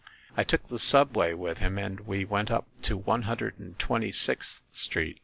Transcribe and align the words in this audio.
"I 0.35 0.43
took 0.43 0.67
the 0.67 0.79
subway 0.79 1.33
with 1.35 1.59
him, 1.59 1.77
and 1.77 1.99
we 1.99 2.25
went 2.25 2.49
up 2.49 2.67
to 2.81 2.97
One 2.97 3.21
Hundred 3.21 3.59
and 3.59 3.77
Twenty 3.77 4.11
sixth 4.11 4.63
Street. 4.71 5.19